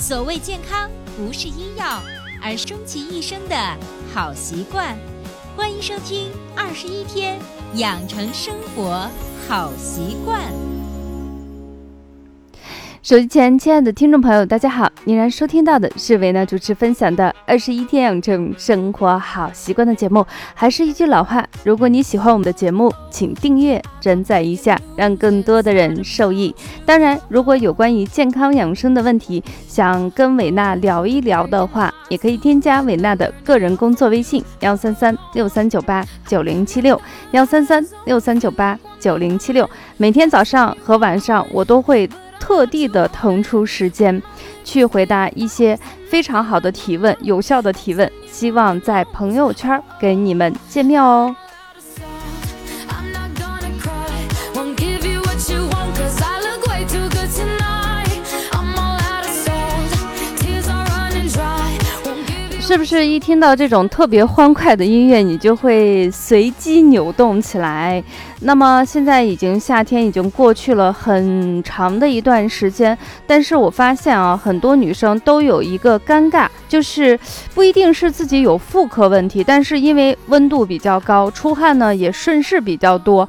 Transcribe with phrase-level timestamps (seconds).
[0.00, 2.02] 所谓健康，不是医药，
[2.42, 3.56] 而是终其一生的
[4.14, 4.96] 好习惯。
[5.54, 7.38] 欢迎收听《二十一天
[7.74, 9.10] 养成生活
[9.46, 10.40] 好习惯》。
[13.02, 14.86] 手机前，亲爱的听众朋友，大家好！
[15.04, 20.24] 您然收听到的是维娜主持分享的《二十一天养成生活好习惯》的节目。
[20.52, 26.54] 还是一句老话，如果你喜欢我们的节目，请订阅、转载一下，让更多的人受益。
[26.84, 39.68] 当然，如果有关于健康养生的问题，想跟维娜聊一聊的话，也可以添加维娜的个人工作微信：幺三三六三九八九零七六，幺三三六三九八九零七六。
[39.96, 42.06] 每天早上和晚上，我都会。
[42.50, 44.20] 特地的腾出时间，
[44.64, 51.32] 去回答一些非常好的提问，有效的提问，希望在朋友圈给你们见面哦。
[62.70, 68.00] 是不是一听到这种特别欢快的音乐，你就会随机扭动起来？
[68.42, 77.18] 那么现在已经夏天已经过去了很长的一段时间，但是我发现啊，很多女生都有一个尴尬，就是
[77.56, 83.28] 不一定是自己有妇科问题，但是因为温度比较高，出汗呢也顺势比较多。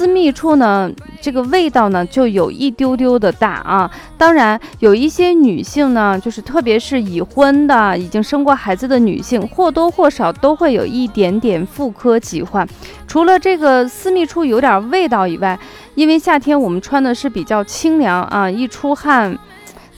[0.00, 3.90] 私密处呢，这个味道呢就有一丢丢的大啊。
[4.16, 12.66] 当然，有一些女性呢，就是特别是已婚的、已经生过孩子的女性，或多或少都会有一点点妇科疾患。
[13.06, 15.58] 除了这个私密处有点味道以外，
[15.94, 19.38] 因为夏天我们穿的是比较清凉啊，一出汗，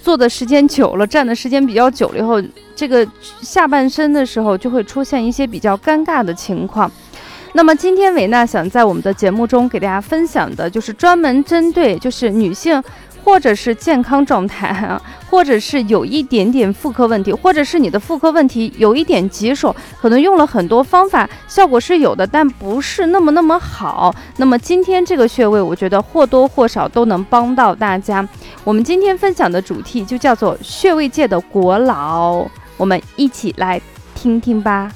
[0.03, 2.43] 坐的时间久了，站的时间比较久了以后，
[2.75, 3.07] 这个
[3.41, 6.91] 下半身的时候就会出现一些比较尴尬的情况。
[7.55, 12.83] 那么今天维娜想在我们的节目中给大家分享的，就是专门针对就是女性，
[13.23, 24.15] 或者是健康状态啊，或者是有一点点妇科问题，或者是你的妇科问题有一点棘手，可能用了很多方法，效果是有的，但不是那么那么好。
[24.39, 28.27] 那么今天这个穴位，我觉得或多或少都能帮到大家。
[28.65, 32.47] 我们今天分享的主题就叫做穴位界的国老，
[32.79, 33.79] 我们一起来
[34.15, 34.91] 听听吧。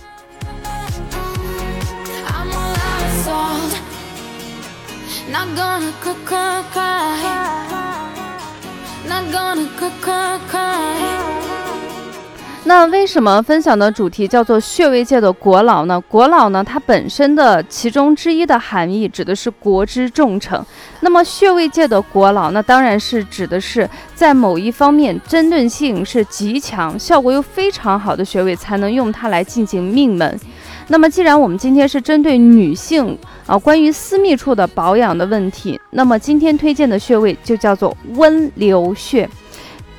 [12.69, 16.01] 那为什么分享的主题叫做穴位界的国老呢？
[16.01, 20.61] 国老呢，它本身的其中之一的含义指的是国之重臣。
[21.01, 30.41] 那么穴位界的国老，那当然是指的是在某一方面针对性是极强、效果又非常好的穴位，才能用它来进行命门。
[30.89, 33.17] 那么既然我们今天是针对女性。
[33.47, 39.31] 啊，关于私密处的保养的问题，那么今天推荐的穴位就叫做温流穴。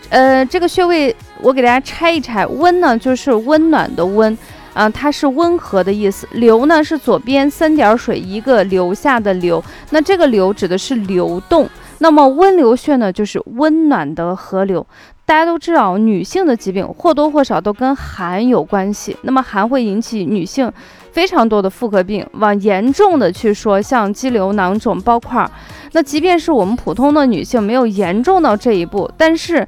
[0.09, 4.37] 呃，这个穴位我给大家拆一拆，温呢就是温暖的温，
[4.73, 6.27] 啊，它是温和的意思。
[6.33, 11.69] 流呢是左边三点水一个流下的流，那这个流指的是流动。
[11.99, 14.85] 那么温流穴呢就是温暖的河流。
[15.27, 20.71] 大家都知道，女性的疾病或多或少都跟寒有关系，那么寒会引起女性。
[21.11, 25.49] 非常多的妇科病，往严重的去说，像肌瘤、囊肿、包块，
[25.91, 29.67] 那即便是我们普通的女性，没有严重到这一步，但是。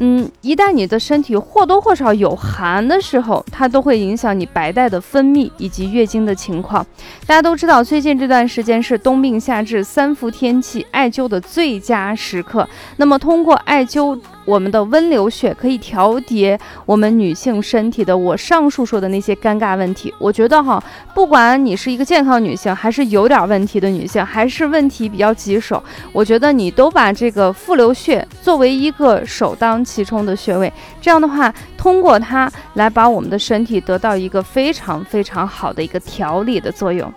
[0.00, 6.86] 嗯，一旦你的身体或多或少有寒的时候，它都会影响你白带的分泌以及月经的情况。
[7.26, 12.68] 大家都知道，最近这段时间是冬病夏治三伏天气，艾灸的最佳时刻。
[12.98, 14.16] 那么，通过艾灸
[14.48, 20.12] 我们的温流穴，可以调节我们女性身体的我上述说的那些尴尬问题。
[20.18, 20.82] 我觉得哈，
[21.14, 25.82] 不管你是一个健康女性，还是有点问题的女性，还是问题比较棘手，
[26.12, 29.84] 我觉得你都把这个复流穴作为一个首当。
[29.84, 37.12] 其冲的穴位，这样的话，通过它来把我们的身体得到一个非常非常好的一个调理的作用。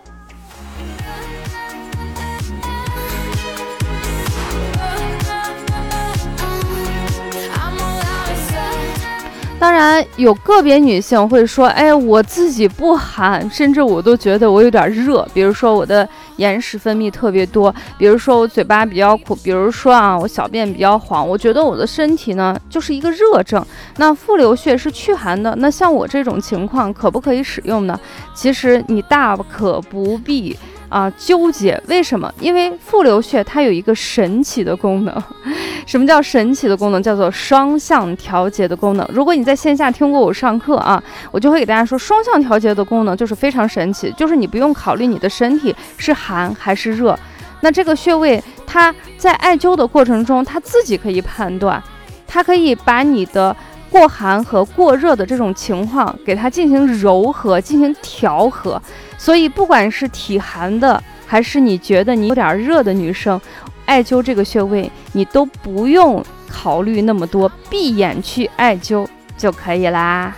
[9.61, 15.23] 当然，有个别女性会说：“哎，我自己不寒，甚至我都觉得我有点热。
[15.35, 21.29] 比如说我的眼屎分泌特别多，比如说我嘴巴比较苦，比如说啊，我小便比较黄。
[21.29, 23.63] 我觉得我的身体呢就是一个热症。
[23.97, 27.99] 那复流穴是祛寒的，那像我这种情况可不可以使用呢？
[28.33, 30.57] 其实你大可不必。”
[30.91, 32.29] 啊，纠结为什么？
[32.37, 35.23] 因为复流穴它有一个神奇的功能。
[35.87, 37.01] 什么叫神奇的功能？
[37.01, 39.09] 叫做双向调节的功能。
[39.13, 41.01] 如果你在线下听过我上课啊，
[41.31, 47.17] 我就会给大家说，双向调节的功能就是非常神奇，就是你不用考虑你的身体是寒还是热，
[47.61, 51.81] 那这个穴位它在艾灸的过程中，它自己可以判断，
[52.27, 53.55] 它可以把你的
[53.91, 58.81] 过寒和过热的这种情况，给它进行柔和、进行调和。
[59.17, 63.39] 所以，不管是体寒的，还是你觉得你有点热的女生，
[63.85, 69.05] 艾灸这个穴位，你都不用考虑那么多，闭眼去艾灸
[69.37, 70.33] 就可以啦。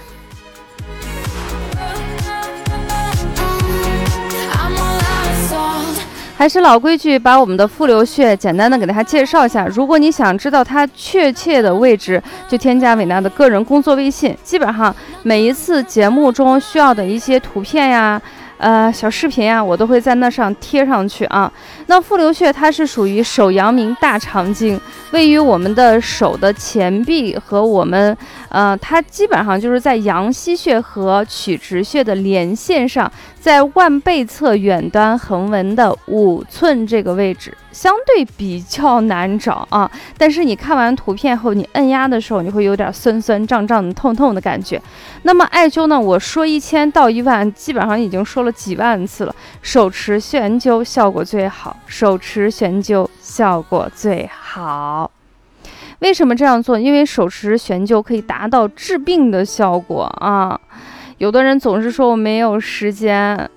[6.36, 9.66] 还是老规矩，把我们的复流穴简单的给大家介绍一下。
[9.68, 14.36] 如果你想知道它确切的位置，就添加伟娜的个人工作微信。
[14.44, 18.22] 基本上每一次节目中需要的一些图片呀。
[18.64, 21.52] 呃，小视频啊，我都会在那上贴上去啊。
[21.88, 24.80] 那复流穴它是属于手阳明大肠经，
[25.12, 28.18] 位于我们的手的前臂和我们，
[28.48, 37.54] 呃，它基本上就是在阳溪穴和曲池穴的连线上，在腕背侧远端横纹的五寸这个位置。
[37.74, 44.82] 相对比较难找啊，但是你看完图片后，你按压的时候，你会有点酸酸胀胀的、痛痛的感觉。
[45.24, 46.00] 那么艾灸呢？
[46.00, 49.36] 我说一千到一万，基本上已经说了几万次了。
[49.62, 55.10] 手持悬灸效果最好，手持悬灸效果最好。
[56.00, 56.78] 为什么这样做？
[56.78, 60.60] 因为手持悬灸可以达到治病的效果啊。
[61.18, 63.50] 有的人总是说我没有时间，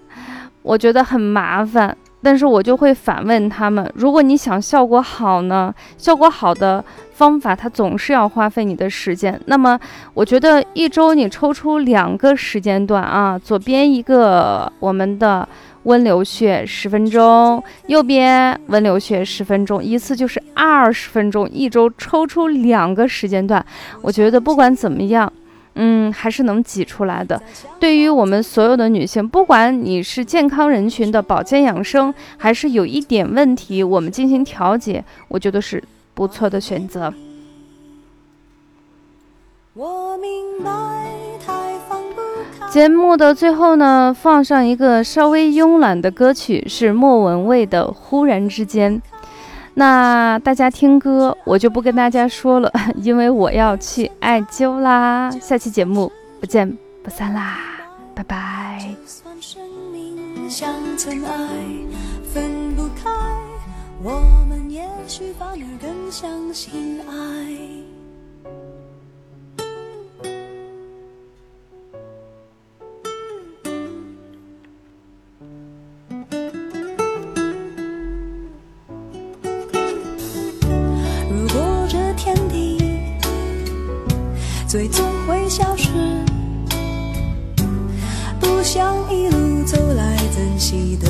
[0.62, 1.96] 我觉得很麻烦。
[2.26, 5.72] 但是我就会反问他们：如果你想效果好呢？
[5.96, 9.40] 效果好的方法，它总是要花费你的时间。
[9.46, 9.78] 那么，
[10.12, 15.48] 我觉得一周你抽出两个时间段啊，左边一个我们的
[15.84, 21.48] 温流穴十分钟，右边温流穴十分钟，一次就是二十分钟。
[21.48, 23.64] 一周抽出两个时间段，
[24.02, 25.32] 我觉得不管怎么样。
[25.76, 27.40] 嗯，还是能挤出来的。
[27.78, 35.82] 对于我们所有的女性，不管你是健康人群的保健养生，还是有一点问题，我们进行调节，我觉得是
[36.14, 37.12] 不错的选择。
[39.74, 40.72] 我明白
[42.70, 49.00] 节目的最后呢，放上一个稍微慵懒的歌曲，是莫文蔚的《忽然之间》。
[49.78, 55.30] 那大家听歌，我就不跟大家说了， 因为我要去艾灸啦。
[55.38, 56.66] 下期节目不见
[57.02, 57.58] 不散啦，
[58.14, 58.82] 拜拜。
[60.96, 61.20] 最
[88.66, 91.06] 想一路走来珍惜的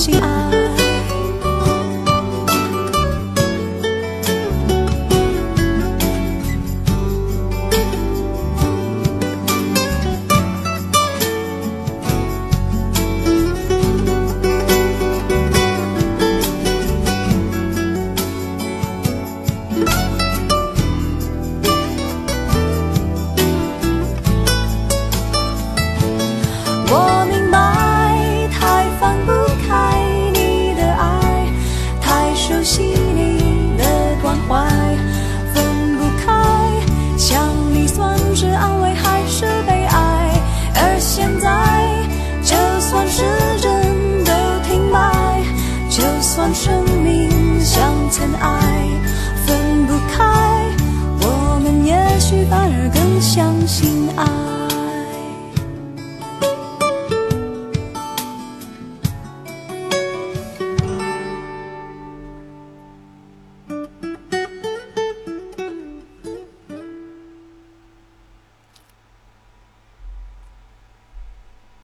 [0.00, 0.18] 心。
[0.18, 0.39] 爱
[46.54, 48.88] 生命像尘埃，
[49.46, 50.24] 分不开，
[51.22, 52.99] 我们也许反而更。